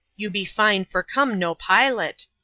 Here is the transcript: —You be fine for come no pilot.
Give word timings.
—You 0.21 0.31
be 0.31 0.45
fine 0.45 0.85
for 0.85 1.03
come 1.03 1.37
no 1.37 1.53
pilot. 1.53 2.25